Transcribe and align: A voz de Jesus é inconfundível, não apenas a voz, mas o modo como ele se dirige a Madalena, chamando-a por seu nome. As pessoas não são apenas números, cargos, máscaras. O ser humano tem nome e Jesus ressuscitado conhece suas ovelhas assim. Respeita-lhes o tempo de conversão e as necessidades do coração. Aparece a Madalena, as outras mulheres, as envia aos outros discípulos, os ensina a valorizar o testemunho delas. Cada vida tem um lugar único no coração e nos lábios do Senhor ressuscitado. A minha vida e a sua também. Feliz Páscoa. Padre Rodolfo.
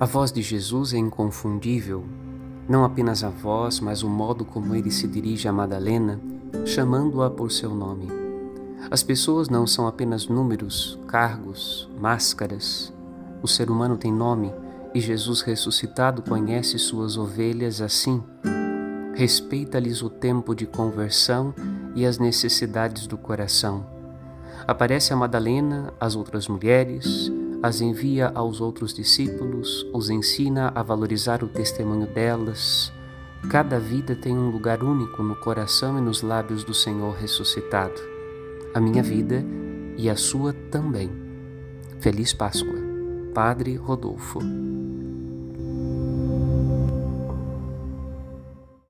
A 0.00 0.06
voz 0.06 0.32
de 0.32 0.40
Jesus 0.40 0.94
é 0.94 0.96
inconfundível, 0.96 2.06
não 2.66 2.84
apenas 2.84 3.22
a 3.22 3.28
voz, 3.28 3.80
mas 3.80 4.02
o 4.02 4.08
modo 4.08 4.46
como 4.46 4.74
ele 4.74 4.90
se 4.90 5.06
dirige 5.06 5.46
a 5.46 5.52
Madalena, 5.52 6.18
chamando-a 6.64 7.28
por 7.28 7.52
seu 7.52 7.74
nome. 7.74 8.08
As 8.90 9.02
pessoas 9.02 9.50
não 9.50 9.66
são 9.66 9.86
apenas 9.86 10.26
números, 10.26 10.98
cargos, 11.06 11.86
máscaras. 12.00 12.90
O 13.42 13.46
ser 13.46 13.70
humano 13.70 13.98
tem 13.98 14.10
nome 14.10 14.50
e 14.94 15.00
Jesus 15.00 15.42
ressuscitado 15.42 16.22
conhece 16.22 16.78
suas 16.78 17.18
ovelhas 17.18 17.82
assim. 17.82 18.24
Respeita-lhes 19.14 20.00
o 20.00 20.08
tempo 20.08 20.54
de 20.54 20.64
conversão 20.64 21.54
e 21.94 22.06
as 22.06 22.18
necessidades 22.18 23.06
do 23.06 23.18
coração. 23.18 23.86
Aparece 24.66 25.12
a 25.12 25.16
Madalena, 25.16 25.92
as 26.00 26.16
outras 26.16 26.48
mulheres, 26.48 27.30
as 27.62 27.82
envia 27.82 28.32
aos 28.34 28.60
outros 28.60 28.94
discípulos, 28.94 29.86
os 29.92 30.08
ensina 30.08 30.72
a 30.74 30.82
valorizar 30.82 31.44
o 31.44 31.48
testemunho 31.48 32.06
delas. 32.06 32.90
Cada 33.50 33.78
vida 33.78 34.16
tem 34.16 34.36
um 34.36 34.50
lugar 34.50 34.82
único 34.82 35.22
no 35.22 35.36
coração 35.36 35.98
e 35.98 36.00
nos 36.00 36.22
lábios 36.22 36.64
do 36.64 36.72
Senhor 36.72 37.14
ressuscitado. 37.14 38.00
A 38.72 38.80
minha 38.80 39.02
vida 39.02 39.44
e 39.98 40.08
a 40.08 40.16
sua 40.16 40.54
também. 40.70 41.10
Feliz 41.98 42.32
Páscoa. 42.32 42.80
Padre 43.34 43.76
Rodolfo. 43.76 44.40